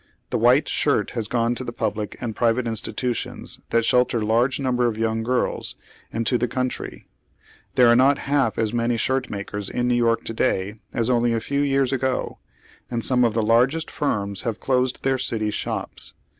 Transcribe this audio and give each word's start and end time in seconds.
The 0.31 0.37
white 0.39 0.67
shirt 0.67 1.11
has 1.11 1.27
gone 1.27 1.53
to 1.53 1.63
the 1.63 1.71
public 1.71 2.17
and 2.19 2.35
private 2.35 2.65
institntions 2.65 3.59
that 3.69 3.85
shelter 3.85 4.19
laj 4.21 4.49
ge 4.49 4.57
nnm 4.59 4.75
bera 4.75 4.89
of 4.89 4.97
young 4.97 5.21
girls, 5.21 5.75
and 6.11 6.25
to 6.25 6.39
the 6.39 6.47
country. 6.47 7.07
There 7.75 7.87
are 7.87 7.95
not 7.95 8.17
half 8.25 8.57
as 8.57 8.73
many 8.73 8.95
shirtmakei'S 8.97 9.69
in 9.69 9.89
'Sew 9.89 9.95
York 9.95 10.23
to 10.23 10.33
day 10.33 10.79
as 10.91 11.11
only 11.11 11.33
a 11.33 11.39
few 11.39 11.61
years 11.61 11.93
ago, 11.93 12.39
and 12.89 13.05
some 13.05 13.23
of 13.23 13.35
the 13.35 13.43
largest 13.43 13.91
firms 13.91 14.41
have 14.41 14.59
closed 14.59 15.03
their 15.03 15.19
city 15.19 15.51
shops. 15.51 16.15